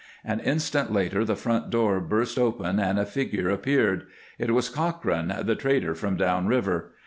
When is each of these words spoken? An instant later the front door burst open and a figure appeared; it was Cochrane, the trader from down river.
An 0.25 0.39
instant 0.39 0.91
later 0.91 1.23
the 1.23 1.35
front 1.35 1.69
door 1.69 1.99
burst 1.99 2.39
open 2.39 2.79
and 2.79 2.97
a 2.97 3.05
figure 3.05 3.49
appeared; 3.49 4.07
it 4.39 4.49
was 4.49 4.67
Cochrane, 4.67 5.31
the 5.43 5.53
trader 5.55 5.93
from 5.93 6.17
down 6.17 6.47
river. 6.47 6.93